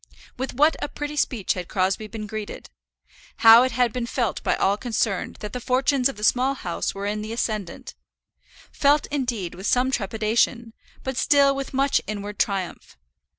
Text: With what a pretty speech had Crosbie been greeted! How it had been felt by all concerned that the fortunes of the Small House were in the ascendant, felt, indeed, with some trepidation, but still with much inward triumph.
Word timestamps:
With 0.35 0.55
what 0.55 0.75
a 0.81 0.87
pretty 0.89 1.15
speech 1.15 1.53
had 1.53 1.67
Crosbie 1.67 2.07
been 2.07 2.25
greeted! 2.25 2.71
How 3.45 3.61
it 3.61 3.73
had 3.73 3.93
been 3.93 4.07
felt 4.07 4.41
by 4.41 4.55
all 4.55 4.75
concerned 4.75 5.35
that 5.41 5.53
the 5.53 5.61
fortunes 5.61 6.09
of 6.09 6.17
the 6.17 6.23
Small 6.23 6.55
House 6.55 6.95
were 6.95 7.05
in 7.05 7.21
the 7.21 7.31
ascendant, 7.33 7.93
felt, 8.71 9.05
indeed, 9.11 9.53
with 9.53 9.67
some 9.67 9.91
trepidation, 9.91 10.73
but 11.03 11.17
still 11.17 11.55
with 11.55 11.71
much 11.71 12.01
inward 12.07 12.39
triumph. 12.39 12.97